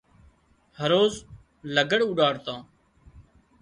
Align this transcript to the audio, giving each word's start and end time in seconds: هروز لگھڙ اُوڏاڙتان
هروز 0.79 1.13
لگھڙ 1.75 1.99
اُوڏاڙتان 2.05 2.57